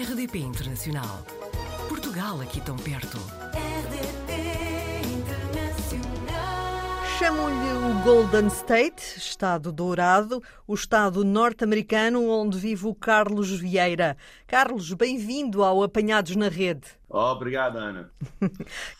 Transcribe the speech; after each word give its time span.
RDP 0.00 0.38
Internacional. 0.38 1.26
Portugal 1.88 2.40
aqui 2.40 2.60
tão 2.60 2.76
perto. 2.76 3.18
RDP 3.52 4.32
Internacional. 5.08 6.38
Chamam-lhe 7.18 7.72
o 7.90 8.04
Golden 8.04 8.46
State, 8.46 9.18
Estado 9.18 9.72
Dourado, 9.72 10.40
o 10.68 10.74
Estado 10.74 11.24
norte-americano 11.24 12.28
onde 12.30 12.58
vive 12.58 12.86
o 12.86 12.94
Carlos 12.94 13.50
Vieira. 13.50 14.16
Carlos, 14.48 14.94
bem-vindo 14.94 15.62
ao 15.62 15.82
Apanhados 15.82 16.34
na 16.34 16.48
Rede. 16.48 16.98
Obrigado, 17.10 17.78
Ana. 17.78 18.10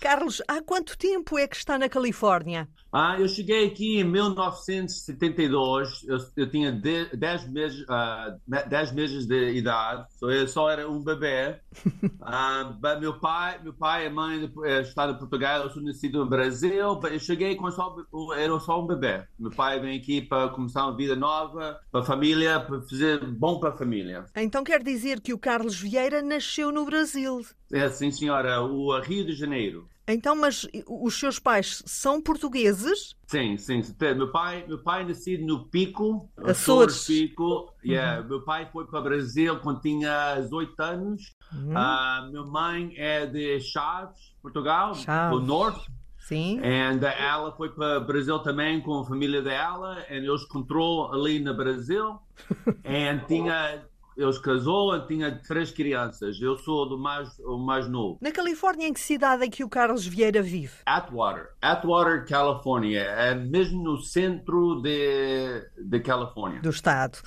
Carlos, 0.01 0.41
há 0.49 0.63
quanto 0.63 0.97
tempo 0.97 1.39
é 1.39 1.47
que 1.47 1.57
está 1.57 1.79
na 1.79 1.89
Califórnia? 1.89 2.67
Ah, 2.91 3.17
eu 3.19 3.29
cheguei 3.29 3.67
aqui 3.67 4.01
em 4.01 4.05
1972. 4.05 6.07
Eu, 6.09 6.17
eu 6.37 6.51
tinha 6.51 6.73
10 6.73 7.51
meses, 7.51 7.83
uh, 7.83 8.41
10 8.47 8.93
meses 8.93 9.27
de 9.27 9.53
idade. 9.53 10.07
Eu 10.23 10.49
só 10.49 10.71
era 10.71 10.89
um 10.89 11.05
bebê. 11.05 11.57
uh, 12.23 12.99
meu 12.99 13.21
pai, 13.21 13.61
meu 13.63 13.75
pai 13.75 14.07
e 14.07 14.11
mãe 14.11 14.51
estão 14.81 15.11
em 15.11 15.19
Portugal. 15.19 15.65
Eu 15.65 15.71
sou 15.71 15.83
nascido 15.83 16.21
no 16.21 16.27
Brasil. 16.27 16.99
Eu 17.11 17.21
cheguei 17.21 17.57
quando 17.57 17.75
só, 17.75 17.95
era 18.35 18.59
só 18.59 18.83
um 18.83 18.87
bebê. 18.87 19.23
Meu 19.39 19.51
pai 19.51 19.79
vem 19.81 19.99
aqui 19.99 20.23
para 20.23 20.49
começar 20.49 20.87
uma 20.87 20.97
vida 20.97 21.15
nova, 21.15 21.79
para 21.93 22.01
a 22.01 22.05
família, 22.05 22.59
para 22.59 22.81
fazer 22.81 23.23
bom 23.23 23.61
para 23.61 23.69
a 23.69 23.77
família. 23.77 24.25
Então 24.35 24.65
quer 24.65 24.83
dizer 24.83 25.21
que 25.21 25.35
o 25.35 25.38
Carlos 25.39 25.79
Vieira 25.79 26.23
nasceu 26.23 26.73
no 26.73 26.85
Brasil? 26.85 27.45
É, 27.73 27.89
sim, 27.89 28.11
senhora. 28.11 28.63
O 28.63 28.99
Rio 29.01 29.25
de 29.25 29.35
Janeiro. 29.35 29.89
Então, 30.11 30.35
mas 30.35 30.67
os 30.87 31.19
seus 31.19 31.39
pais 31.39 31.83
são 31.85 32.21
portugueses? 32.21 33.15
Sim, 33.27 33.59
sim. 33.59 33.83
Meu 34.17 34.33
pai, 34.33 34.65
meu 34.67 34.79
pai 34.79 35.05
nascido 35.05 35.45
no 35.45 35.67
Pico, 35.67 36.31
Açores. 36.43 37.05
Pico. 37.07 37.75
Yeah. 37.85 38.27
Meu 38.27 38.43
pai 38.43 38.67
foi 38.73 38.87
para 38.87 39.01
o 39.01 39.03
Brasil 39.03 39.61
quando 39.61 39.83
tinha 39.83 40.41
18 40.41 40.81
anos. 40.81 41.37
Uhum. 41.53 41.73
Uh, 41.73 42.31
minha 42.31 42.43
mãe 42.45 42.95
é 42.97 43.27
de 43.27 43.61
Chaves, 43.61 44.35
Portugal, 44.41 44.95
Chaves. 44.95 45.39
do 45.39 45.45
Norte. 45.45 45.93
Sim. 46.21 46.59
E 46.63 47.05
ela 47.23 47.53
foi 47.53 47.69
para 47.71 47.99
o 47.99 48.05
Brasil 48.05 48.39
também 48.39 48.81
com 48.81 49.01
a 49.01 49.05
família 49.05 49.43
dela. 49.43 50.05
E 50.09 50.15
eles 50.15 50.43
encontrou 50.43 51.13
ali 51.13 51.39
no 51.39 51.55
Brasil. 51.55 52.19
e 52.83 53.27
tinha 53.27 53.85
eles 54.19 54.39
casou, 54.39 55.07
tinha 55.07 55.41
três 55.47 55.71
crianças. 55.71 56.41
Eu 56.41 56.57
sou 56.59 56.89
do 56.89 56.99
mais, 56.99 57.39
o 57.39 57.57
mais 57.57 57.89
novo. 57.89 58.19
Na 58.21 58.33
Califórnia, 58.33 58.89
em 58.89 58.93
que 58.93 59.01
cidade 59.01 59.45
é 59.45 59.49
que 59.49 59.63
o 59.63 59.69
Carlos 59.69 60.05
Vieira 60.07 60.43
vive? 60.43 60.75
Atwater. 60.85 61.51
Atwater, 61.63 62.27
Califórnia. 62.27 63.01
É 63.03 63.35
mesmo 63.35 63.83
no 63.83 63.97
centro 63.99 64.81
de, 64.83 65.63
de 65.79 66.01
Califórnia. 66.01 66.61
Do 66.61 66.71
estado. 66.71 67.19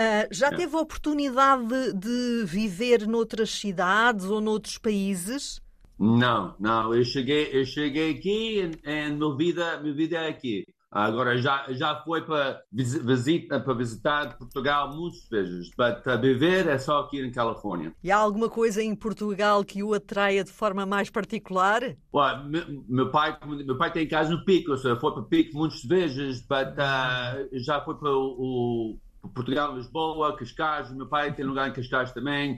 Uh, 0.00 0.26
já 0.30 0.48
É. 0.48 0.56
teve 0.56 0.74
a 0.74 0.80
oportunidade 0.80 1.66
de, 1.66 1.92
de 1.92 2.44
viver 2.46 3.06
noutras 3.06 3.50
cidades 3.50 4.24
ou 4.24 4.40
noutros 4.40 4.78
países? 4.78 5.60
Não, 5.98 6.54
não. 6.58 6.94
Eu 6.94 7.04
cheguei, 7.04 7.50
eu 7.52 7.64
cheguei 7.66 8.12
aqui 8.12 8.60
e, 8.84 9.10
minha 9.12 9.36
vida, 9.36 9.80
minha 9.80 9.94
vida 9.94 10.16
é 10.16 10.28
aqui. 10.28 10.64
Agora 10.90 11.36
já 11.36 11.66
já 11.70 12.02
foi 12.02 12.22
para 12.22 12.62
visita 12.72 13.60
para 13.60 13.74
visitar 13.74 14.38
Portugal 14.38 14.94
muitas 14.94 15.28
vezes, 15.28 15.70
mas 15.76 16.06
a 16.06 16.16
viver 16.16 16.66
é 16.66 16.78
só 16.78 17.00
aqui 17.00 17.20
em 17.20 17.30
Califórnia. 17.30 17.92
E 18.02 18.10
há 18.10 18.16
alguma 18.16 18.48
coisa 18.48 18.82
em 18.82 18.94
Portugal 18.94 19.62
que 19.64 19.82
o 19.82 19.92
atraia 19.92 20.42
de 20.42 20.50
forma 20.50 20.86
mais 20.86 21.10
particular? 21.10 21.82
Well, 22.14 22.44
meu, 22.46 22.84
meu 22.88 23.10
pai 23.10 23.38
meu 23.46 23.76
pai 23.76 23.92
tem 23.92 24.08
casa 24.08 24.30
no 24.30 24.44
Pico, 24.46 24.76
foi 24.78 24.96
para 24.96 25.20
o 25.20 25.24
Pico 25.24 25.58
muitas 25.58 25.84
vezes, 25.84 26.44
mas 26.48 26.68
uh, 26.68 27.48
já 27.52 27.82
foi 27.82 27.94
para 27.94 28.10
o, 28.10 28.96
o 29.22 29.28
Portugal, 29.28 29.76
Lisboa, 29.76 30.36
Cascais. 30.36 30.90
Meu 30.94 31.06
pai 31.06 31.34
tem 31.34 31.44
lugar 31.44 31.68
em 31.68 31.72
Cascais 31.72 32.12
também. 32.12 32.56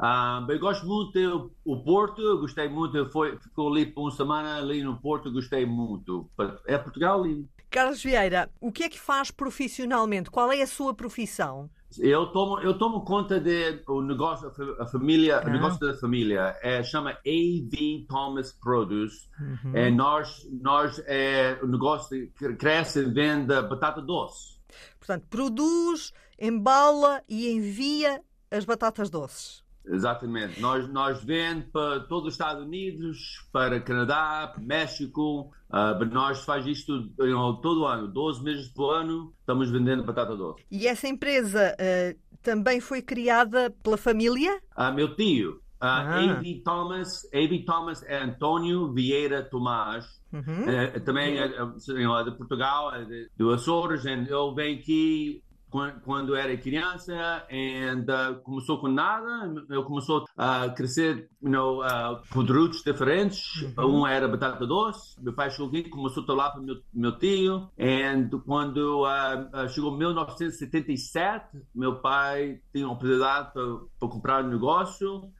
Uh, 0.00 0.50
eu 0.50 0.58
gosto 0.58 0.86
muito 0.86 1.50
do 1.64 1.82
Porto, 1.82 2.38
gostei 2.38 2.68
muito, 2.68 3.08
foi, 3.10 3.38
ficou 3.38 3.70
ali 3.70 3.86
por 3.86 4.02
uma 4.02 4.10
semana 4.10 4.58
ali 4.58 4.82
no 4.82 4.96
Porto, 4.98 5.32
gostei 5.32 5.64
muito. 5.64 6.28
É 6.66 6.78
Portugal 6.78 7.22
lindo. 7.22 7.48
Carlos 7.70 8.02
Vieira, 8.02 8.50
o 8.60 8.70
que 8.72 8.84
é 8.84 8.88
que 8.88 8.98
faz 8.98 9.30
profissionalmente? 9.30 10.30
Qual 10.30 10.50
é 10.52 10.62
a 10.62 10.66
sua 10.66 10.94
profissão? 10.94 11.68
Eu 11.98 12.26
tomo, 12.26 12.60
eu 12.60 12.76
tomo 12.76 13.04
conta 13.04 13.40
de 13.40 13.82
o 13.88 14.02
negócio, 14.02 14.50
a 14.78 14.86
família, 14.86 15.38
Ah. 15.38 15.46
o 15.46 15.50
negócio 15.50 15.78
da 15.80 15.94
família. 15.94 16.56
É, 16.62 16.82
chama 16.82 17.10
AV 17.10 18.06
Thomas 18.08 18.52
Produce. 18.52 19.28
Uhum. 19.40 19.72
É, 19.74 19.90
nós, 19.90 20.46
nós, 20.60 21.00
é, 21.06 21.58
o 21.62 21.66
negócio 21.66 22.30
cresce 22.58 23.00
e 23.00 23.04
vende 23.04 23.46
batata 23.62 24.02
doce. 24.02 24.56
Portanto, 24.98 25.26
produz, 25.30 26.12
embala 26.38 27.22
e 27.28 27.50
envia 27.50 28.20
as 28.50 28.64
batatas 28.64 29.08
doces. 29.08 29.64
Exatamente. 29.86 30.60
Nós, 30.60 30.88
nós 30.88 31.22
vendemos 31.22 31.66
para 31.72 32.00
todos 32.00 32.28
os 32.28 32.34
Estados 32.34 32.64
Unidos, 32.64 33.46
para 33.52 33.80
Canadá, 33.80 34.50
para 34.52 34.62
México. 34.62 35.52
Uh, 35.70 36.04
nós 36.06 36.44
faz 36.44 36.66
isto 36.66 37.10
know, 37.18 37.60
todo 37.60 37.86
ano, 37.86 38.08
12 38.08 38.42
meses 38.42 38.68
por 38.68 38.92
ano, 38.92 39.32
estamos 39.40 39.70
vendendo 39.70 40.04
batata 40.04 40.36
doce. 40.36 40.64
E 40.70 40.86
essa 40.86 41.08
empresa 41.08 41.74
eh, 41.78 42.16
também 42.42 42.80
foi 42.80 43.02
criada 43.02 43.70
pela 43.82 43.96
família? 43.96 44.60
Ah, 44.74 44.92
meu 44.92 45.14
tio, 45.16 45.60
ah, 45.80 46.16
Ah. 46.16 46.36
A.B. 46.36 46.62
Thomas, 46.64 47.24
A.B. 47.32 47.64
Thomas 47.64 48.02
é 48.04 48.22
Antônio 48.22 48.92
Vieira 48.92 49.42
Tomás. 49.42 50.06
Uhum. 50.32 50.68
É, 50.68 50.98
também 51.00 51.38
é, 51.38 51.44
é 51.44 52.24
de 52.24 52.36
Portugal, 52.36 52.94
é 52.94 53.04
de, 53.04 53.30
do 53.36 53.50
Açores. 53.50 54.04
Ele 54.04 54.26
veio 54.54 54.78
aqui 54.78 55.42
quando 55.70 56.34
era 56.34 56.56
criança 56.56 57.44
e 57.50 57.84
uh, 57.90 58.40
começou 58.42 58.78
com 58.78 58.88
nada. 58.88 59.52
Ele 59.68 59.82
começou 59.82 60.24
a 60.36 60.68
crescer 60.70 61.28
you 61.42 61.50
know, 61.50 61.82
uh, 61.82 62.20
com 62.32 62.44
produtos 62.44 62.82
diferentes. 62.82 63.64
Um 63.78 64.06
era 64.06 64.28
batata 64.28 64.66
doce. 64.66 65.20
Meu 65.22 65.34
pai 65.34 65.50
chegou 65.50 65.68
aqui, 65.68 65.84
começou 65.88 66.22
a 66.22 66.26
trabalhar 66.26 66.50
para 66.50 66.62
meu, 66.62 66.76
meu 66.92 67.18
tio. 67.18 67.70
E 67.76 68.00
quando 68.44 69.04
uh, 69.04 69.64
uh, 69.64 69.68
chegou 69.68 69.96
1977, 69.96 71.58
meu 71.74 71.96
pai 72.00 72.60
tinha 72.72 72.86
uma 72.86 72.94
oportunidade 72.94 73.52
para, 73.52 73.62
para 73.98 74.08
comprar 74.08 74.44
um 74.44 74.48
negócio. 74.48 75.30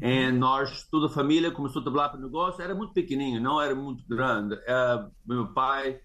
E 0.00 0.32
nós, 0.32 0.88
toda 0.90 1.06
a 1.06 1.10
família, 1.10 1.50
começou 1.50 1.80
a 1.80 1.84
trabalhar 1.84 2.08
para 2.08 2.18
o 2.18 2.22
negócio. 2.22 2.62
Era 2.62 2.74
muito 2.74 2.92
pequenininho, 2.92 3.40
não 3.40 3.60
era 3.60 3.74
muito 3.74 4.02
grande. 4.08 4.54
Eh, 4.66 5.06
meu 5.26 5.48
pai, 5.48 6.00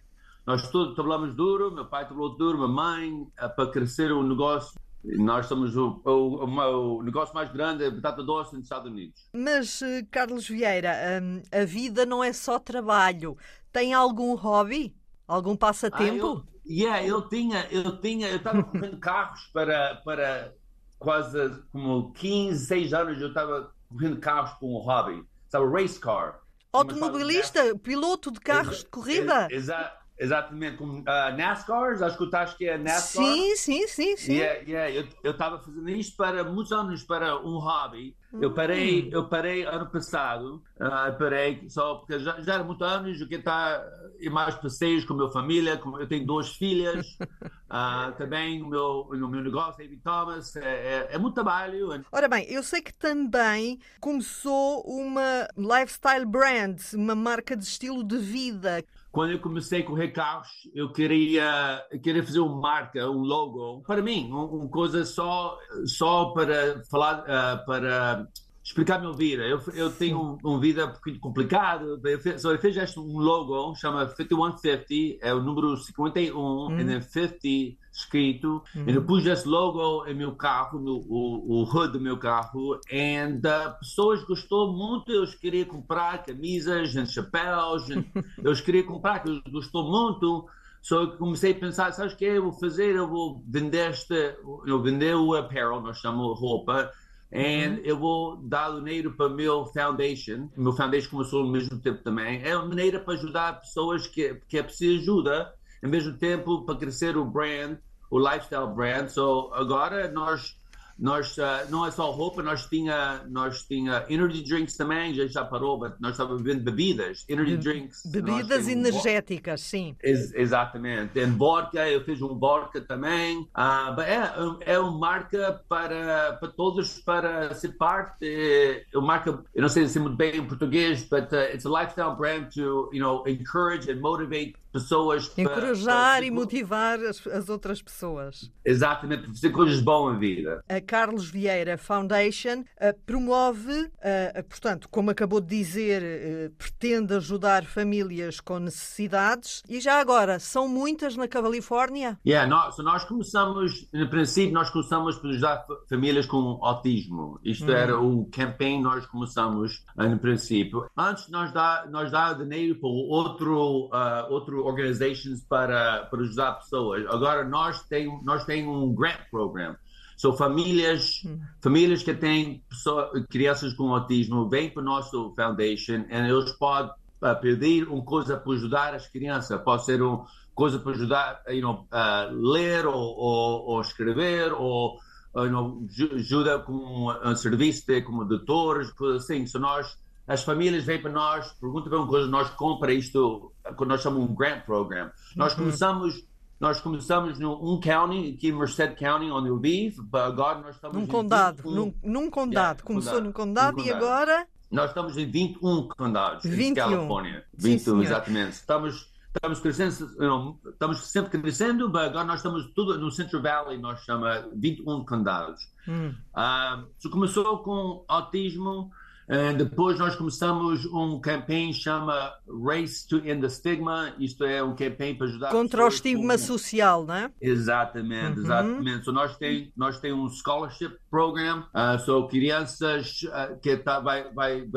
nós 0.49 0.67
todos 0.71 0.95
trabalhamos 0.95 1.35
duro. 1.35 1.69
Meu 1.71 1.85
pai 1.85 2.07
trabalhou 2.07 2.35
duro, 2.35 2.57
minha 2.57 2.67
mãe, 2.67 3.27
eh, 3.37 3.47
para 3.49 3.69
crescer 3.69 4.11
o 4.11 4.23
negócio. 4.23 4.79
Nós 5.03 5.45
somos 5.45 5.77
o, 5.77 6.01
o, 6.03 6.09
o- 6.43 6.97
o 6.97 7.03
negócio 7.03 7.35
mais 7.35 7.51
grande 7.51 7.87
de 7.87 8.01
batata 8.01 8.23
doce 8.23 8.55
nos 8.55 8.63
Estados 8.63 8.91
Unidos. 8.91 9.29
Mas, 9.31 9.79
eh, 9.83 10.03
Carlos 10.09 10.47
Vieira, 10.49 10.91
hum, 11.21 11.43
a 11.51 11.63
vida 11.65 12.03
não 12.03 12.23
é 12.23 12.33
só 12.33 12.57
trabalho. 12.57 13.37
Tem 13.71 13.93
algum 13.93 14.33
hobby? 14.33 14.95
Algum 15.27 15.55
passatempo? 15.55 16.03
Ah, 16.03 16.15
eu, 16.17 16.43
yeah, 16.67 17.05
eu 17.05 17.21
tinha, 17.29 17.67
eu 17.69 18.01
tinha, 18.01 18.27
eu 18.29 18.37
estava 18.37 18.63
correndo 18.63 18.97
carros 18.99 19.41
para, 19.53 20.01
para 20.03 20.51
quase 20.97 21.61
como 21.71 22.11
15, 22.13 22.65
6 22.65 22.91
anos. 22.91 23.21
Eu 23.21 23.27
estava 23.27 23.71
correndo 23.87 24.19
carros 24.19 24.53
com 24.59 24.73
um 24.75 24.79
hobby. 24.79 25.23
Sabe, 25.47 25.71
race 25.71 25.99
car. 25.99 26.39
Automobilista, 26.73 27.75
piloto 27.77 28.31
de 28.31 28.39
carros 28.39 28.79
de 28.79 28.85
corrida? 28.87 29.47
Exa 29.51 29.91
exatamente, 30.19 30.77
como 30.77 30.99
uh, 30.99 31.03
NASCAR, 31.37 31.97
já 31.97 32.07
escutaste 32.07 32.57
que 32.57 32.67
é 32.67 32.77
NASCAR? 32.77 33.25
Sim, 33.25 33.55
sim, 33.55 33.87
sim, 33.87 34.17
sim. 34.17 34.33
Yeah, 34.33 34.59
yeah. 34.67 35.09
Eu 35.23 35.31
estava 35.31 35.59
fazendo 35.59 35.89
isto 35.89 36.15
para 36.17 36.43
muitos 36.43 36.71
anos 36.71 37.03
para 37.03 37.37
um 37.39 37.57
hobby. 37.59 38.15
Eu 38.39 38.53
parei, 38.53 39.05
Hum. 39.05 39.09
eu 39.11 39.27
parei 39.27 39.63
ano 39.63 39.89
passado, 39.89 40.61
ah, 40.79 41.11
parei 41.17 41.67
só 41.67 41.95
porque 41.95 42.19
já, 42.19 42.39
já 42.41 42.53
era 42.55 42.63
muitos 42.63 42.87
anos, 42.87 43.19
eu 43.19 43.25
queria 43.27 43.39
estar 43.39 43.83
em 44.19 44.29
mais 44.29 44.53
passeios 44.53 45.03
com 45.03 45.13
a 45.13 45.17
minha 45.17 45.29
família, 45.31 45.77
com- 45.77 45.99
eu 45.99 46.07
tenho 46.07 46.27
duas 46.27 46.49
filhas, 46.55 47.07
ah, 47.69 48.13
também 48.19 48.61
o 48.61 48.67
meu, 48.67 49.07
o 49.09 49.27
meu 49.27 49.41
negócio, 49.41 49.77
David 49.77 50.01
Thomas, 50.03 50.55
é, 50.55 51.07
é, 51.09 51.15
é 51.15 51.17
muito 51.17 51.33
trabalho. 51.35 52.05
Ora 52.11 52.27
bem, 52.27 52.45
eu 52.51 52.61
sei 52.61 52.81
que 52.81 52.93
também 52.93 53.79
começou 53.99 54.81
uma 54.85 55.47
lifestyle 55.57 56.25
brand, 56.25 56.79
uma 56.93 57.15
marca 57.15 57.55
de 57.57 57.63
estilo 57.63 58.03
de 58.03 58.17
vida. 58.17 58.83
Quando 59.11 59.31
eu 59.31 59.39
comecei 59.39 59.81
a 59.81 59.85
correr 59.85 60.09
carros, 60.09 60.47
eu 60.73 60.91
queria, 60.93 61.83
queria 62.03 62.23
fazer 62.23 62.39
uma 62.39 62.59
marca, 62.61 63.09
um 63.09 63.21
logo, 63.21 63.81
para 63.81 64.01
mim, 64.03 64.31
um- 64.31 64.45
uma 64.59 64.69
coisa 64.69 65.03
só, 65.03 65.57
só 65.85 66.25
para 66.31 66.83
falar, 66.91 67.23
ah, 67.27 67.63
para 67.65 68.27
explicar 68.69 68.99
minha 68.99 69.13
vida. 69.13 69.43
Eu, 69.43 69.59
eu 69.73 69.91
tenho 69.91 70.19
um, 70.19 70.37
uma 70.43 70.59
vida 70.59 70.85
um 70.85 70.91
pouquinho 70.91 71.19
complicada, 71.19 71.85
eu 72.03 72.19
fiz, 72.19 72.43
eu 72.43 72.57
fiz 72.59 72.77
este 72.77 72.99
um 72.99 73.17
logo, 73.17 73.73
chama 73.75 74.07
5150, 74.07 75.25
é 75.25 75.33
o 75.33 75.41
número 75.41 75.75
51, 75.75 76.79
e 76.79 76.85
then 76.85 77.01
50 77.01 77.79
escrito, 77.91 78.63
e 78.87 78.91
eu 78.91 79.03
pus 79.03 79.25
esse 79.25 79.47
logo 79.47 80.05
em 80.05 80.13
meu 80.13 80.35
carro, 80.35 80.79
no 80.79 80.97
o, 81.09 81.61
o 81.61 81.63
hood 81.63 81.93
do 81.93 81.99
meu 81.99 82.17
carro, 82.17 82.79
e 82.91 83.17
uh, 83.17 83.79
pessoas 83.79 84.23
gostou 84.23 84.71
muito, 84.71 85.11
eles 85.11 85.33
queriam 85.33 85.65
comprar 85.65 86.23
camisas, 86.23 86.91
chapéus, 87.11 87.89
e 87.89 88.05
eles 88.37 88.61
queriam 88.61 88.85
comprar, 88.85 89.23
que 89.23 89.41
gostou 89.49 89.83
muito, 89.83 90.47
só 90.79 91.07
que 91.07 91.17
comecei 91.17 91.51
a 91.51 91.55
pensar, 91.55 91.91
sabes 91.91 92.13
o 92.13 92.15
que 92.15 92.25
eu 92.25 92.43
vou 92.43 92.53
fazer? 92.53 92.95
Eu 92.95 93.09
vou 93.09 93.43
vender 93.45 93.89
este, 93.89 94.37
eu 94.65 94.81
vender 94.81 95.15
o 95.15 95.33
apparel, 95.33 95.81
nós 95.81 95.97
chamamos 95.97 96.39
roupa, 96.39 96.91
E 97.31 97.81
eu 97.83 97.97
vou 97.97 98.37
dar 98.37 98.71
dinheiro 98.79 99.13
para 99.15 99.27
o 99.27 99.35
meu 99.35 99.65
foundation. 99.67 100.49
O 100.57 100.61
meu 100.61 100.73
foundation 100.73 101.11
começou 101.11 101.43
ao 101.43 101.51
mesmo 101.51 101.79
tempo 101.79 102.03
também. 102.03 102.41
É 102.43 102.55
uma 102.55 102.67
maneira 102.67 102.99
para 102.99 103.13
ajudar 103.13 103.61
pessoas 103.61 104.07
que, 104.07 104.35
que 104.47 104.57
é 104.57 104.63
preciso 104.63 104.99
ajuda, 105.01 105.53
ao 105.83 105.89
mesmo 105.89 106.17
tempo 106.17 106.65
para 106.65 106.79
crescer 106.79 107.15
o 107.17 107.25
brand, 107.25 107.77
o 108.09 108.17
lifestyle 108.17 108.73
brand. 108.73 109.09
So, 109.09 109.51
agora 109.53 110.11
nós 110.11 110.58
nós 110.99 111.37
uh, 111.37 111.69
não 111.69 111.85
é 111.85 111.91
só 111.91 112.11
roupa, 112.11 112.43
nós 112.43 112.65
tinha 112.65 113.23
nós 113.29 113.63
tinha 113.63 114.05
energy 114.09 114.43
drinks 114.43 114.75
também, 114.75 115.13
já 115.13 115.25
já 115.27 115.45
parou, 115.45 115.79
mas 115.79 115.93
nós 115.99 116.11
estávamos 116.11 116.41
vendo 116.41 116.63
bebidas, 116.63 117.25
energy 117.29 117.57
drinks. 117.57 118.03
Bebidas 118.05 118.67
energéticas, 118.67 119.61
sim. 119.61 119.95
Ex 120.03 120.33
exatamente. 120.33 121.19
Em 121.19 121.31
vodka, 121.31 121.87
eu 121.89 122.03
fiz 122.03 122.21
um 122.21 122.37
vodka 122.37 122.81
também. 122.81 123.39
Uh, 123.55 124.01
é, 124.01 124.73
é 124.73 124.79
uma 124.79 124.97
marca 124.97 125.63
para, 125.69 126.33
para 126.33 126.49
todos, 126.49 126.99
para 126.99 127.53
ser 127.53 127.69
parte. 127.77 128.25
É 128.25 128.97
uma 128.97 129.07
marca, 129.07 129.43
eu 129.53 129.61
não 129.61 129.69
sei 129.69 129.87
se 129.87 129.99
muito 129.99 130.17
bem 130.17 130.37
em 130.37 130.45
português, 130.45 131.03
but 131.03 131.31
uh, 131.31 131.53
it's 131.53 131.65
a 131.65 131.69
lifestyle 131.69 132.15
brand 132.15 132.51
to, 132.53 132.89
you 132.91 132.99
know, 132.99 133.23
encourage 133.27 133.89
and 133.89 133.99
motivate 133.99 134.55
pessoas. 134.71 135.31
Encorajar 135.37 136.17
para, 136.17 136.25
e 136.25 136.31
motivar 136.31 136.99
as, 136.99 137.25
as, 137.27 137.49
outras 137.49 137.81
pessoas. 137.81 138.51
Exatamente, 138.63 139.23
para 139.23 139.33
fazer 139.33 139.49
coisas 139.49 139.79
boas 139.81 140.13
na 140.13 140.19
vida. 140.19 140.63
A 140.69 140.81
Carlos 140.81 141.29
Vieira 141.29 141.77
Foundation 141.77 142.59
uh, 142.59 142.97
promove, 143.05 143.81
uh, 143.81 144.43
portanto, 144.47 144.87
como 144.89 145.11
acabou 145.11 145.41
de 145.41 145.47
dizer, 145.47 146.01
uh, 146.01 146.55
pretende 146.55 147.13
ajudar 147.15 147.65
famílias 147.65 148.39
com 148.39 148.59
necessidades. 148.59 149.63
E 149.67 149.79
já 149.79 149.99
agora, 149.99 150.39
são 150.39 150.67
muitas 150.67 151.15
na 151.15 151.27
Califórnia? 151.27 152.19
Yeah, 152.25 152.47
nós, 152.47 152.77
nós 152.79 153.05
começamos, 153.05 153.87
no 153.93 154.09
princípio, 154.09 154.53
nós 154.53 154.69
começamos 154.69 155.17
a 155.17 155.27
ajudar 155.27 155.65
famílias 155.87 156.25
com 156.25 156.59
autismo. 156.61 157.39
Isto 157.43 157.65
hum. 157.65 157.75
era 157.75 157.99
o 157.99 158.25
campaign 158.31 158.81
nós 158.81 159.05
começamos 159.05 159.83
no 159.95 160.17
princípio. 160.19 160.89
Antes 160.97 161.29
nós 161.29 161.51
dá 161.51 161.87
nós 161.89 162.11
dá 162.11 162.33
dinheiro 162.33 162.75
para 162.75 162.89
outro 162.89 163.89
outro 164.29 164.58
organizations 164.65 165.43
para, 165.43 166.05
para 166.05 166.21
ajudar 166.21 166.53
pessoas. 166.53 167.05
Agora 167.07 167.43
nós 167.43 167.83
temos 167.83 168.23
nós 168.23 168.45
tem 168.45 168.67
um 168.67 168.93
grant 168.93 169.29
program. 169.29 169.75
São 170.17 170.35
famílias, 170.35 171.21
hum. 171.25 171.39
famílias 171.61 172.03
que 172.03 172.13
têm 172.13 172.61
pessoas, 172.69 173.25
crianças 173.29 173.73
com 173.73 173.93
autismo, 173.93 174.49
vêm 174.49 174.69
para 174.69 174.81
o 174.81 174.85
nosso 174.85 175.33
foundation 175.33 176.05
e 176.09 176.29
eles 176.29 176.51
podem 176.53 176.91
uh, 177.21 177.39
pedir 177.39 177.87
uma 177.87 178.03
coisa 178.03 178.35
para 178.35 178.53
ajudar 178.53 178.93
as 178.93 179.07
crianças. 179.07 179.61
Pode 179.61 179.85
ser 179.85 180.01
uma 180.01 180.25
coisa 180.53 180.77
para 180.77 180.91
ajudar 180.91 181.41
you 181.47 181.61
know, 181.61 181.87
a 181.89 182.27
ler 182.31 182.85
ou, 182.85 182.95
ou, 182.95 183.65
ou 183.67 183.81
escrever 183.81 184.51
ou 184.51 184.99
you 185.35 185.51
know, 185.51 185.87
ajuda 186.15 186.59
com 186.59 187.11
um, 187.23 187.35
serviço 187.35 187.85
de, 187.87 188.01
como 188.01 188.25
doutores, 188.25 188.91
coisas 188.91 189.23
assim. 189.23 189.45
So 189.45 189.59
nós 189.59 189.97
as 190.29 190.43
famílias 190.43 190.83
vêm 190.83 191.01
para 191.01 191.11
nós, 191.11 191.51
perguntam 191.53 191.89
para 191.89 191.97
uma 191.97 192.07
coisa, 192.07 192.27
nós 192.27 192.51
compra 192.51 192.93
isto, 192.93 193.51
quando 193.75 193.89
nós 193.89 194.01
chamamos 194.01 194.29
um 194.29 194.35
grant 194.35 194.63
program. 194.63 195.09
Nós 195.35 195.53
uhum. 195.53 195.65
começamos 195.65 196.29
nós 196.59 196.81
começamos 196.81 197.39
num 197.39 197.53
um 197.53 197.79
county, 197.79 198.35
aqui 198.35 198.49
em 198.49 198.51
Merced 198.51 198.93
County, 198.95 199.31
onde 199.31 199.47
eu 199.47 199.57
vivo, 199.57 200.05
agora 200.11 200.59
nós 200.59 200.75
estamos 200.75 200.97
num 200.97 201.07
condado, 201.07 201.63
21, 201.63 201.71
num, 201.73 201.93
num 202.03 202.29
condado. 202.29 202.79
Yeah, 202.79 202.83
Começou 202.83 203.13
condado, 203.13 203.25
num 203.25 203.31
condado, 203.31 203.77
condado 203.77 203.87
e 203.87 203.93
agora? 203.93 204.47
Nós 204.69 204.89
estamos 204.89 205.17
em 205.17 205.31
21 205.31 205.87
condados 205.87 206.43
21. 206.43 206.61
em 206.61 206.73
Califórnia. 206.73 207.45
21, 207.57 207.79
Sim, 207.79 208.03
exatamente. 208.03 208.51
Estamos, 208.51 209.09
estamos 209.33 209.59
crescendo, 209.61 210.59
estamos 210.69 211.07
sempre 211.07 211.41
crescendo, 211.41 211.89
mas 211.89 212.09
agora 212.09 212.25
nós 212.25 212.39
estamos 212.39 212.69
tudo 212.75 212.99
no 212.99 213.09
Central 213.09 213.41
Valley, 213.41 213.77
nós 213.79 214.01
chama 214.01 214.45
21 214.53 215.05
condados. 215.05 215.61
Hum. 215.87 216.13
Uh, 216.35 217.09
começou 217.09 217.59
com 217.59 218.03
autismo, 218.05 218.91
Uh, 219.29 219.55
depois 219.55 219.99
nós 219.99 220.15
começamos 220.15 220.85
um 220.87 221.19
campanha 221.19 221.71
chama 221.71 222.33
Race 222.65 223.07
to 223.07 223.17
End 223.17 223.41
the 223.41 223.49
Stigma. 223.49 224.15
Isto 224.17 224.43
é 224.43 224.63
um 224.63 224.75
campanha 224.75 225.15
para 225.15 225.27
ajudar 225.27 225.51
contra 225.51 225.85
o 225.85 225.87
estigma 225.87 226.33
com... 226.33 226.39
social, 226.39 227.05
não 227.05 227.13
é? 227.13 227.31
Exatamente, 227.39 228.39
uhum. 228.39 228.43
exatamente. 228.45 229.05
So 229.05 229.11
nós 229.11 229.37
tem 229.37 229.71
nós 229.77 229.99
tem 229.99 230.11
um 230.11 230.27
scholarship 230.29 230.97
program, 231.11 231.59
uh, 231.75 231.99
so 232.03 232.27
crianças 232.27 233.21
uh, 233.25 233.59
que 233.61 233.77
tá, 233.77 233.99
vai 233.99 234.33
vai 234.33 234.67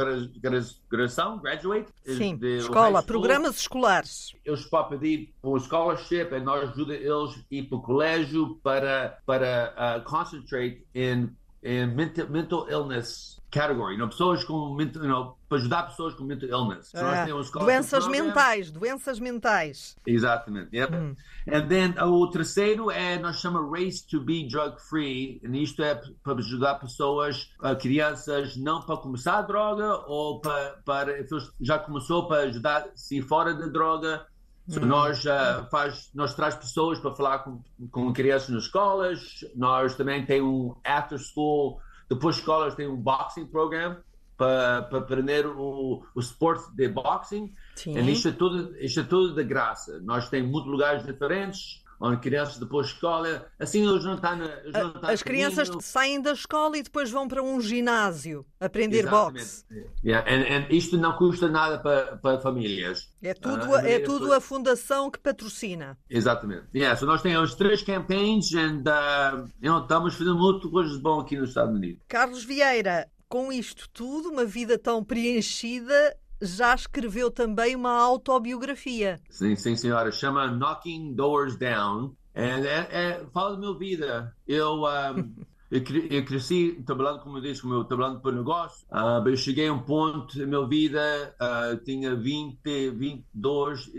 graduação, 0.90 1.38
graduate. 1.38 1.88
Sim, 2.04 2.38
escola, 2.42 3.02
programas 3.02 3.56
escolares. 3.56 4.34
Eles 4.44 4.66
podem 4.66 4.98
pedir 4.98 5.34
um 5.42 5.58
scholarship 5.58 6.28
e 6.30 6.40
nós 6.40 6.68
ajudamos 6.68 7.00
eles 7.00 7.38
a 7.38 7.54
ir 7.54 7.62
para 7.62 7.78
o 7.78 7.80
colégio 7.80 8.60
para 8.62 9.18
para 9.24 9.72
uh, 9.78 10.04
concentrate 10.04 10.84
in 10.94 11.30
in 11.62 11.94
mental, 11.94 12.28
mental 12.28 12.66
illness 12.68 13.40
category, 13.52 13.98
know, 13.98 14.08
pessoas 14.08 14.42
com 14.44 14.74
mental, 14.74 15.02
know, 15.04 15.36
para 15.48 15.58
ajudar 15.58 15.82
pessoas 15.84 16.14
com 16.14 16.24
mental 16.24 16.48
illness. 16.48 16.92
É. 16.94 17.26
doenças 17.26 18.08
mentais, 18.08 18.70
doenças 18.70 19.20
mentais. 19.20 19.94
Exatamente. 20.06 20.74
Yep. 20.74 20.94
Hum. 20.94 21.16
And 21.46 21.68
then 21.68 21.94
o 22.02 22.26
terceiro 22.30 22.90
é 22.90 23.18
nós 23.18 23.40
chama 23.40 23.60
Race 23.70 24.04
to 24.06 24.20
be 24.20 24.48
Drug 24.48 24.80
Free, 24.80 25.40
e 25.42 25.62
isto 25.62 25.82
é 25.82 26.00
para 26.22 26.34
ajudar 26.38 26.76
pessoas, 26.76 27.50
crianças 27.80 28.56
não 28.56 28.80
para 28.80 28.96
começar 28.96 29.38
a 29.38 29.42
droga 29.42 30.02
ou 30.06 30.40
para, 30.40 30.80
para 30.84 31.12
já 31.60 31.78
começou 31.78 32.26
para 32.26 32.44
ajudar 32.44 32.86
se 32.94 33.20
fora 33.20 33.54
da 33.54 33.66
droga. 33.66 34.26
Hum. 34.68 34.86
Nós 34.86 35.24
uh, 35.24 35.68
faz, 35.70 36.10
nós 36.14 36.34
traz 36.34 36.54
pessoas 36.54 36.98
para 37.00 37.14
falar 37.14 37.38
com, 37.40 37.60
com 37.90 38.12
crianças 38.12 38.48
nas 38.50 38.64
escolas. 38.64 39.44
Nós 39.56 39.94
também 39.96 40.24
tem 40.24 40.40
um 40.40 40.74
after 40.84 41.18
school 41.18 41.80
depois 42.12 42.36
escolas 42.36 42.74
têm 42.74 42.86
um 42.86 42.96
boxing 42.96 43.46
program 43.46 43.96
para, 44.36 44.82
para 44.82 44.98
aprender 44.98 45.46
o, 45.46 46.04
o 46.14 46.20
esporte 46.20 46.70
de 46.74 46.88
boxing. 46.88 47.54
Sim. 47.74 47.96
E 47.96 48.12
isto 48.12 48.28
é, 48.28 48.32
tudo, 48.32 48.76
isto 48.78 49.00
é 49.00 49.02
tudo 49.02 49.34
de 49.34 49.44
graça. 49.44 49.98
Nós 50.00 50.28
temos 50.28 50.50
muitos 50.50 50.70
lugares 50.70 51.06
diferentes 51.06 51.81
onde 52.02 52.18
crianças 52.18 52.58
depois 52.58 52.88
escola, 52.88 53.46
assim 53.58 53.88
eles 53.88 54.04
não 54.04 54.16
estão, 54.16 54.42
eles 54.42 54.72
não 54.72 54.88
estão 54.88 55.08
As 55.10 55.22
crianças 55.22 55.68
caminho. 55.68 55.82
saem 55.82 56.20
da 56.20 56.32
escola 56.32 56.76
e 56.76 56.82
depois 56.82 57.10
vão 57.10 57.28
para 57.28 57.42
um 57.42 57.60
ginásio 57.60 58.44
aprender 58.58 59.00
Exatamente. 59.00 59.38
boxe. 59.38 59.64
Yeah. 60.04 60.28
And, 60.28 60.56
and 60.56 60.66
isto 60.70 60.96
não 60.96 61.12
custa 61.16 61.48
nada 61.48 61.78
para, 61.78 62.16
para 62.16 62.40
famílias. 62.40 63.08
É 63.22 63.32
tudo, 63.32 63.70
uh, 63.70 63.76
é 63.76 64.00
tudo 64.00 64.32
a 64.32 64.40
fundação 64.40 65.10
que 65.10 65.20
patrocina. 65.20 65.96
Exatamente. 66.10 66.64
Yeah. 66.74 66.96
So 66.96 67.06
nós 67.06 67.22
temos 67.22 67.54
três 67.54 67.82
campanhas 67.82 68.50
e 68.50 68.56
uh, 68.56 69.78
estamos 69.78 70.14
fazendo 70.14 70.36
muito 70.36 70.68
coisas 70.70 70.96
boas 70.98 71.24
aqui 71.24 71.36
nos 71.36 71.50
Estados 71.50 71.74
Unidos. 71.74 72.02
Carlos 72.08 72.42
Vieira, 72.42 73.08
com 73.28 73.52
isto 73.52 73.88
tudo, 73.90 74.28
uma 74.28 74.44
vida 74.44 74.76
tão 74.76 75.04
preenchida, 75.04 76.16
já 76.42 76.74
escreveu 76.74 77.30
também 77.30 77.76
uma 77.76 77.92
autobiografia. 77.92 79.20
Sim, 79.30 79.54
sim, 79.56 79.76
senhora. 79.76 80.10
Chama 80.10 80.48
Knocking 80.48 81.14
Doors 81.14 81.56
Down. 81.56 82.14
É, 82.34 82.60
é, 82.90 83.26
fala 83.32 83.52
da 83.52 83.58
minha 83.58 83.78
vida. 83.78 84.34
Eu, 84.46 84.82
um, 84.84 85.32
eu, 85.70 86.24
cresci 86.24 86.82
trabalhando, 86.84 87.20
como 87.20 87.38
eu 87.38 87.42
disse, 87.42 87.62
como 87.62 87.84
trabalhando 87.84 88.20
para 88.20 88.32
negócio. 88.32 88.86
Uh, 88.90 89.26
eu 89.28 89.36
cheguei 89.36 89.68
a 89.68 89.72
um 89.72 89.80
ponto 89.80 90.38
na 90.38 90.46
minha 90.46 90.66
vida, 90.66 91.34
uh, 91.40 91.76
tinha 91.84 92.14
20, 92.14 92.90
22 92.90 93.90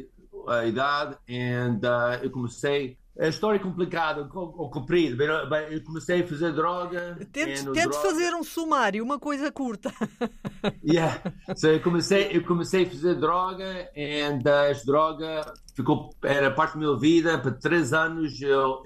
a 0.48 0.66
idade, 0.66 1.18
e 1.28 1.40
uh, 1.40 2.24
eu 2.24 2.30
comecei 2.30 2.98
a 3.20 3.28
história 3.28 3.58
é 3.58 3.62
complicada 3.62 4.28
ou 4.34 4.72
comprida. 4.72 5.24
Eu 5.70 5.84
comecei 5.84 6.22
a 6.22 6.28
fazer 6.28 6.52
droga. 6.54 7.16
Tente, 7.32 7.64
tente 7.64 7.74
droga... 7.74 7.94
fazer 7.94 8.34
um 8.34 8.44
sumário, 8.44 9.04
uma 9.04 9.20
coisa 9.20 9.52
curta. 9.52 9.94
yeah. 10.84 11.22
so, 11.56 11.68
eu, 11.68 11.80
comecei, 11.80 12.30
eu 12.32 12.44
comecei 12.44 12.86
a 12.86 12.90
fazer 12.90 13.16
droga 13.16 13.90
e 13.96 14.22
esta 14.22 14.86
droga 14.86 15.54
ficou, 15.76 16.10
era 16.24 16.50
parte 16.50 16.74
da 16.74 16.80
minha 16.80 16.98
vida. 16.98 17.38
Por 17.38 17.54
três 17.54 17.94
anos 17.94 18.42
eu 18.42 18.82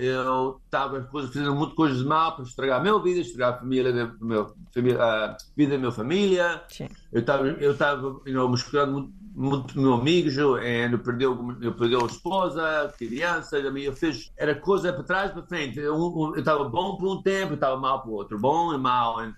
estava 0.65 1.07
fazendo 1.09 1.55
muitas 1.55 1.75
coisas 1.75 2.03
mal 2.03 2.35
para 2.35 2.43
estragar 2.43 2.81
a 2.81 2.83
minha 2.83 2.99
vida, 3.01 3.21
estragar 3.21 3.53
a 3.53 3.59
família, 3.59 3.91
a, 3.91 4.25
minha, 4.25 5.01
a 5.01 5.37
vida 5.55 5.71
da 5.71 5.77
minha 5.77 5.91
família. 5.91 6.63
Sim. 6.67 6.89
Eu 7.13 7.21
estava 7.21 7.47
eu 7.47 7.71
estava 7.71 8.01
you 8.25 8.33
know, 8.33 8.49
muito 8.49 8.87
muito 8.87 9.26
meu 9.37 9.93
amigo, 9.93 10.29
eu 10.29 10.99
perdeu, 10.99 11.55
eu 11.61 11.71
perdeu 11.73 12.01
a 12.01 12.07
esposa, 12.07 12.91
criança, 12.97 13.57
eu 13.59 13.93
fiz, 13.93 14.31
era 14.35 14.55
coisa 14.55 14.91
para 14.91 15.03
trás 15.03 15.31
para 15.31 15.43
frente. 15.43 15.79
Eu 15.79 16.33
estava 16.35 16.63
bom 16.67 16.97
por 16.97 17.07
um 17.07 17.21
tempo, 17.21 17.53
estava 17.53 17.77
mal 17.77 18.01
por 18.01 18.13
outro, 18.13 18.39
bom 18.39 18.73
e 18.73 18.79
mal. 18.79 19.23
E 19.23 19.31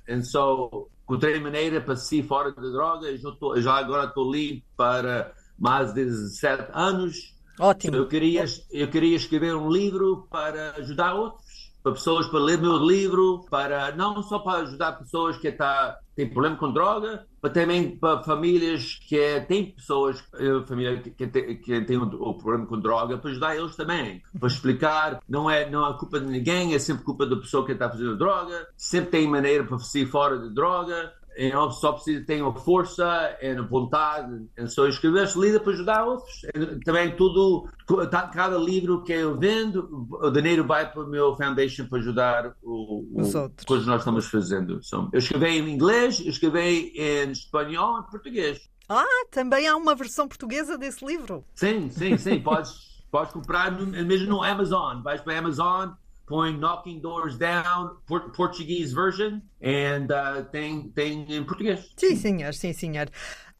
encontrei 1.03 1.37
maneira 1.41 1.81
para 1.81 1.97
sair 1.97 2.23
fora 2.23 2.53
da 2.53 2.61
droga. 2.61 3.17
Já, 3.17 3.31
tô, 3.31 3.59
já 3.59 3.73
agora 3.73 4.05
estou 4.05 4.31
livre 4.31 4.63
para 4.77 5.33
mais 5.57 5.93
de 5.93 6.05
17 6.05 6.69
anos. 6.73 7.35
Ótimo. 7.59 7.97
Eu 7.97 8.07
queria, 8.07 8.45
eu 8.71 8.87
queria 8.87 9.17
escrever 9.17 9.53
um 9.53 9.69
livro 9.69 10.27
para 10.31 10.75
ajudar 10.77 11.13
outros. 11.13 11.73
para 11.83 11.91
pessoas 11.91 12.25
para 12.27 12.39
ler 12.39 12.57
meu 12.57 12.77
livro, 12.77 13.45
para 13.49 13.93
não 13.97 14.23
só 14.23 14.39
para 14.39 14.61
ajudar 14.61 14.93
pessoas 14.93 15.35
que 15.37 15.51
tá, 15.51 15.99
têm 16.15 16.29
problema 16.29 16.55
com 16.55 16.71
droga, 16.71 17.27
também 17.47 17.95
para 17.95 18.23
famílias 18.23 18.99
que 19.07 19.17
é, 19.17 19.39
têm 19.39 19.71
pessoas, 19.71 20.23
eh, 20.33 20.61
família 20.65 20.97
que, 20.97 21.27
tem, 21.27 21.57
que 21.57 21.81
tem 21.81 21.97
o, 21.97 22.03
o 22.03 22.33
problema 22.33 22.65
com 22.65 22.79
droga, 22.79 23.17
para 23.17 23.31
ajudar 23.31 23.55
eles 23.55 23.75
também, 23.75 24.21
para 24.37 24.47
explicar, 24.47 25.21
não 25.27 25.49
é, 25.49 25.69
não 25.69 25.87
é 25.87 25.97
culpa 25.97 26.19
de 26.19 26.25
ninguém, 26.25 26.73
é 26.73 26.79
sempre 26.79 27.03
culpa 27.05 27.25
da 27.25 27.37
pessoa 27.37 27.65
que 27.65 27.71
está 27.71 27.89
fazendo 27.89 28.17
droga, 28.17 28.67
sempre 28.75 29.11
tem 29.11 29.27
maneira 29.27 29.63
para 29.63 29.77
sair 29.79 30.05
fora 30.05 30.37
de 30.37 30.53
droga, 30.53 31.13
e 31.39 31.49
não 31.53 31.71
só 31.71 31.93
precisa 31.93 32.25
ter 32.25 32.43
a 32.43 32.51
força, 32.53 33.37
e 33.41 33.51
a 33.51 33.61
vontade, 33.61 34.45
e 34.57 34.67
só 34.67 34.85
escrever 34.87 35.25
livro 35.37 35.61
para 35.61 35.71
ajudar 35.71 36.03
outros. 36.05 36.41
Também 36.83 37.15
tudo, 37.15 37.69
tá- 38.11 38.27
cada 38.27 38.57
livro 38.57 39.01
que 39.03 39.13
eu 39.13 39.37
vendo, 39.39 40.07
o 40.21 40.29
dinheiro 40.29 40.65
vai 40.67 40.91
para 40.91 41.01
o 41.01 41.07
meu 41.07 41.33
foundation 41.37 41.87
para 41.87 41.99
ajudar 41.99 42.53
o, 42.61 43.05
o 43.13 43.21
Os 43.21 43.33
outros. 43.33 43.65
coisas 43.65 43.85
que 43.85 43.89
nós 43.91 44.01
estamos 44.01 44.25
fazendo. 44.27 44.81
Eu 45.13 45.19
escrevi 45.19 45.45
em 45.47 45.69
inglês, 45.69 46.19
eu 46.19 46.29
escrevi 46.29 46.91
em 46.95 47.31
espanhol 47.31 47.97
e 47.97 47.99
em 48.01 48.03
português. 48.11 48.69
Ah, 48.89 49.05
também 49.31 49.65
há 49.65 49.77
uma 49.77 49.95
versão 49.95 50.27
portuguesa 50.27 50.77
desse 50.77 51.05
livro. 51.05 51.45
Sim, 51.55 51.89
sim, 51.89 52.17
sim. 52.17 52.39
Podes, 52.43 53.01
podes 53.09 53.31
comprar 53.31 53.71
mesmo 53.71 54.27
no 54.27 54.43
Amazon. 54.43 55.01
Vais 55.03 55.21
para 55.21 55.35
a 55.35 55.39
Amazon, 55.39 55.91
põe 56.29 56.55
Knocking 56.55 56.99
Doors 56.99 57.37
Down, 57.37 57.97
por, 58.05 58.31
Portuguese 58.31 58.93
version, 58.93 59.41
and 59.61 60.07
uh, 60.11 60.45
tem, 60.51 60.89
tem 60.89 61.25
em 61.27 61.43
português. 61.43 61.91
Sim, 61.97 62.15
senhor, 62.15 62.53
sim, 62.53 62.71
senhor. 62.71 63.09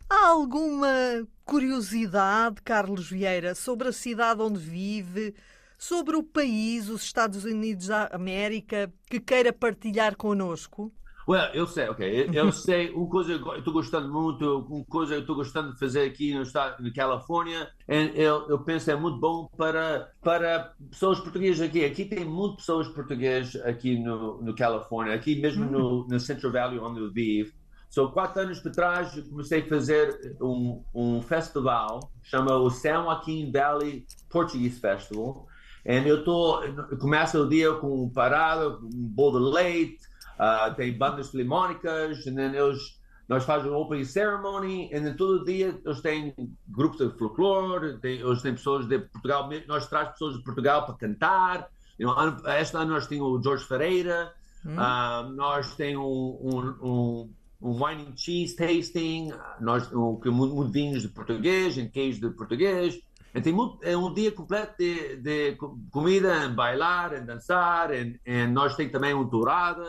Há 0.08 0.28
alguma 0.28 1.28
curiosidade, 1.44 2.62
Carlos 2.64 3.10
Vieira, 3.10 3.56
sobre 3.56 3.88
a 3.88 3.92
cidade 3.92 4.42
onde 4.42 4.60
vive, 4.60 5.36
sobre 5.78 6.16
o 6.16 6.24
país, 6.24 6.90
os 6.90 7.04
Estados 7.04 7.44
Unidos 7.44 7.88
da 7.88 8.08
América, 8.12 8.94
que 9.10 9.20
queira 9.20 9.52
partilhar 9.52 10.16
connosco? 10.16 10.92
Well, 11.30 11.52
eu 11.54 11.68
sei, 11.68 11.88
ok. 11.88 12.32
Eu, 12.34 12.50
sei, 12.52 12.90
uma 12.90 13.08
coisa 13.08 13.38
que 13.38 13.48
eu 13.48 13.60
estou 13.60 13.72
gostando 13.72 14.12
muito, 14.12 14.66
uma 14.68 14.84
coisa 14.86 15.12
que 15.12 15.18
eu 15.18 15.22
estou 15.22 15.36
gostando 15.36 15.72
de 15.72 15.78
fazer 15.78 16.02
aqui 16.02 16.34
no 16.34 16.42
estado 16.42 16.82
de 16.82 16.92
Califórnia, 16.92 17.70
eu, 17.88 18.50
eu 18.50 18.58
penso 18.64 18.90
é 18.90 18.96
muito 18.96 19.20
bom 19.20 19.48
para, 19.56 20.12
para 20.24 20.74
pessoas 20.90 21.20
portuguesas 21.20 21.62
aqui. 21.62 21.86
Aqui 21.86 22.06
tem 22.06 22.26
muitas 22.26 22.62
pessoas 22.62 22.88
portuguesas 22.88 23.62
aqui 23.64 24.00
no, 24.00 24.42
no 24.42 24.56
Califórnia, 24.56 25.14
aqui 25.14 25.40
mesmo 25.40 25.66
no, 25.66 26.08
no 26.08 26.20
Central 26.20 26.52
Valley 26.52 26.80
onde 26.80 27.00
eu 27.00 27.12
vivo. 27.12 27.54
So, 27.92 28.10
quatro 28.10 28.42
anos 28.42 28.60
para 28.60 28.72
trás, 28.72 29.16
eu 29.16 29.24
comecei 29.26 29.62
a 29.62 29.68
fazer 29.68 30.36
um, 30.42 30.84
um 30.96 31.22
festival, 31.22 32.12
chama 32.24 32.56
o 32.56 32.72
San 32.72 33.04
Joaquin 33.04 33.52
Valley 33.52 34.04
Portuguese 34.32 34.80
Festival. 34.80 35.46
E 35.86 36.08
eu 36.08 36.24
tô, 36.24 36.64
eu 36.64 36.98
começo 36.98 37.40
o 37.40 37.48
dia 37.48 37.72
com 37.74 38.06
um 38.06 38.10
parada, 38.10 38.70
um 38.80 38.90
bolo 39.08 39.40
de 39.40 39.56
leite, 39.56 40.09
ah, 40.40 40.74
tem 40.76 40.98
bandas 40.98 41.30
filarmónicas, 41.30 42.24
then 42.24 42.56
eles, 42.56 42.98
nós 43.28 43.44
fazemos 43.44 43.74
um 43.74 43.76
opening 43.76 44.06
ceremony, 44.06 44.86
e 44.92 45.00
then 45.00 45.14
todo 45.16 45.46
dia 45.46 45.80
eles 45.86 46.02
têm 46.02 46.34
grupos 46.68 46.98
de 46.98 47.18
folclore, 47.18 48.00
tem, 48.00 48.20
eles 48.20 48.42
têm 48.42 48.54
pessoas 48.54 48.88
de 48.88 48.98
Portugal, 48.98 49.50
nós 49.68 49.88
trazemos 49.88 50.14
pessoas 50.14 50.38
de 50.38 50.44
Portugal 50.44 50.86
para 50.86 50.96
cantar. 50.96 51.70
You 52.00 52.08
know, 52.08 52.38
este 52.60 52.78
ano 52.78 52.92
nós 52.94 53.06
temos 53.08 53.28
o 53.28 53.44
Jorge 53.44 53.66
Ferreira, 53.66 54.34
ah, 54.78 55.30
nós 55.36 55.76
temos 55.76 56.06
um, 56.06 56.40
um, 56.42 56.88
um, 56.90 57.34
um 57.62 57.84
wine 57.84 58.04
and 58.04 58.16
cheese 58.16 58.56
tasting, 58.56 59.32
nós 59.60 59.92
um, 59.92 60.16
com 60.16 60.32
muito, 60.32 60.72
vinhos 60.72 61.02
de 61.02 61.10
português, 61.10 61.78
em 61.78 61.90
queijo 61.90 62.22
de 62.22 62.30
português. 62.30 63.00
E 63.36 63.42
tem 63.42 63.54
muito, 63.54 63.78
é 63.84 63.96
um 63.96 64.12
dia 64.12 64.32
completo 64.32 64.74
de, 64.80 65.18
de 65.18 65.56
co- 65.56 65.78
comida, 65.92 66.46
em 66.46 66.56
bailar, 66.56 67.14
em 67.14 67.24
dançar, 67.24 67.92
e 67.94 68.48
nós 68.48 68.76
temos 68.76 68.92
também 68.92 69.14
um 69.14 69.28
tourada. 69.30 69.86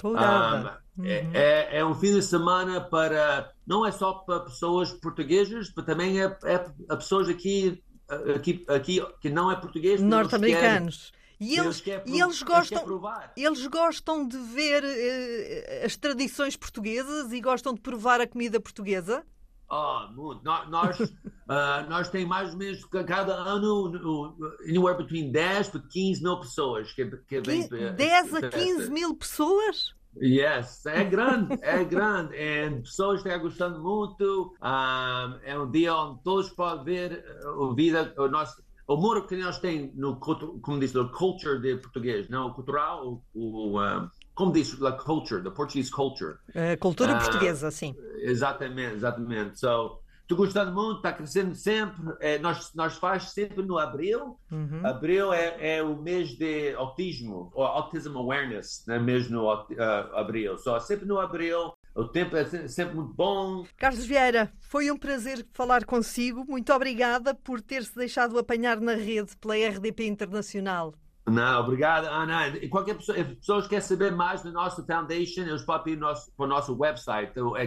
Tourada. 0.00 0.82
Ah, 0.98 1.02
é, 1.04 1.26
é- 1.34 1.78
é 1.78 1.84
um 1.84 1.94
fim 1.94 2.12
de 2.14 2.22
semana 2.22 2.80
para 2.80 3.52
não 3.66 3.84
é 3.86 3.92
só 3.92 4.12
para 4.14 4.40
pessoas 4.40 4.92
portuguesas, 4.92 5.72
mas 5.76 5.84
também 5.86 6.20
é, 6.20 6.24
é 6.44 6.58
para 6.58 6.96
pessoas 6.96 7.28
aqui, 7.28 7.82
aqui, 8.34 8.64
aqui 8.68 9.06
que 9.20 9.28
não 9.30 9.50
é 9.50 9.56
português. 9.56 10.00
eles 10.00 10.10
Norte-americanos. 10.10 11.12
E 11.38 11.58
eles, 11.58 11.80
querem 11.80 12.02
e 12.06 12.20
eles 12.20 12.42
gostam. 12.42 12.84
provar. 12.84 13.32
Eles 13.34 13.66
gostam 13.66 14.28
de 14.28 14.36
ver 14.36 14.82
eh, 14.84 15.82
as 15.86 15.96
tradições 15.96 16.54
portuguesas 16.54 17.32
e 17.32 17.40
gostam 17.40 17.72
de 17.72 17.80
provar 17.80 18.20
a 18.20 18.26
comida 18.26 18.60
portuguesa? 18.60 19.24
Ah, 19.70 20.10
muito. 20.14 20.44
Nó- 20.44 20.66
Nós, 20.66 20.98
ah, 21.52 21.84
nós 21.88 22.08
temos 22.08 22.28
mais 22.28 22.52
ou 22.52 22.58
menos 22.58 22.84
ca- 22.84 23.02
cada 23.02 23.34
ano 23.34 23.88
no- 23.88 24.36
anywhere 24.68 24.96
between 24.96 25.32
10 25.32 25.68
para 25.68 25.80
15 25.80 26.22
mil 26.22 26.38
pessoas 26.38 26.92
que, 26.92 27.04
que 27.28 27.40
vêm 27.40 27.66
para- 27.68 27.90
10 27.92 28.34
a 28.34 28.40
para 28.40 28.48
15 28.50 28.80
esta. 28.82 28.92
mil 28.92 29.14
pessoas? 29.16 29.94
Yes, 30.20 30.86
é 30.86 31.04
grande, 31.04 31.58
é 31.62 31.84
grande. 31.84 32.34
E 32.36 32.70
pessoas 32.82 33.18
estão 33.24 33.38
gostando 33.40 33.80
muito. 33.82 34.54
Ah, 34.60 35.38
é 35.44 35.58
um 35.58 35.70
dia 35.70 35.94
onde 35.94 36.22
todos 36.22 36.50
podem 36.50 36.84
ver 36.84 37.24
a 37.44 37.74
vida, 37.74 38.14
o 38.16 38.28
nosso. 38.28 38.62
O 38.88 38.94
humor 38.94 39.24
que 39.28 39.36
nós 39.36 39.60
temos 39.60 39.94
no, 39.94 40.16
como 40.16 40.80
diz, 40.80 40.92
no 40.92 41.08
culture 41.12 41.60
de 41.60 41.76
português, 41.76 42.28
não 42.28 42.48
o 42.48 42.54
cultural, 42.54 43.22
o, 43.32 43.70
o, 43.74 43.78
ah, 43.78 44.10
como 44.34 44.50
diz, 44.52 44.76
la 44.80 44.90
culture, 44.92 45.40
the 45.44 45.50
Portuguese 45.50 45.92
culture. 45.92 46.38
A 46.56 46.76
cultura 46.76 47.12
Ah, 47.16 47.20
portuguesa, 47.20 47.70
sim. 47.70 47.94
Exatamente, 48.16 48.94
exatamente. 48.96 49.60
So, 49.60 49.99
estou 50.30 50.36
gostando 50.36 50.72
muito, 50.72 50.98
está 50.98 51.12
crescendo 51.12 51.54
sempre. 51.54 52.14
É, 52.20 52.38
nós, 52.38 52.72
nós 52.74 52.96
faz 52.96 53.30
sempre 53.30 53.62
no 53.64 53.78
abril. 53.78 54.38
Uhum. 54.50 54.80
Abril 54.84 55.32
é, 55.32 55.78
é 55.78 55.82
o 55.82 55.96
mês 55.96 56.30
de 56.36 56.72
autismo, 56.74 57.50
ou 57.52 57.64
autism 57.64 58.16
awareness, 58.16 58.84
né? 58.86 58.98
mesmo 58.98 59.36
no 59.36 59.50
ah, 59.50 60.10
abril. 60.14 60.56
Só 60.58 60.78
sempre 60.78 61.06
no 61.06 61.18
abril. 61.18 61.72
O 61.94 62.04
tempo 62.04 62.36
é 62.36 62.44
se- 62.44 62.68
sempre 62.68 62.94
muito 62.94 63.12
bom. 63.12 63.64
Carlos 63.76 64.04
Vieira, 64.04 64.52
foi 64.60 64.90
um 64.90 64.96
prazer 64.96 65.44
falar 65.52 65.84
consigo. 65.84 66.44
Muito 66.48 66.72
obrigada 66.72 67.34
por 67.34 67.60
ter-se 67.60 67.94
deixado 67.96 68.38
apanhar 68.38 68.80
na 68.80 68.94
rede 68.94 69.36
pela 69.36 69.56
RDP 69.56 70.06
Internacional. 70.06 70.94
Não, 71.26 71.60
obrigado, 71.60 72.06
Ana. 72.06 72.48
E 72.48 72.68
qualquer 72.68 72.94
pessoa, 72.94 73.18
se 73.18 73.24
pessoas 73.24 73.66
querem 73.66 73.84
saber 73.84 74.12
mais 74.12 74.42
da 74.42 74.50
nossa 74.50 74.84
foundation, 74.84 75.42
eles 75.42 75.62
podem 75.62 75.94
ir 75.94 75.96
nosso, 75.96 76.32
para 76.36 76.46
o 76.46 76.48
nosso 76.48 76.76
website, 76.76 77.30
então, 77.30 77.56
é 77.56 77.66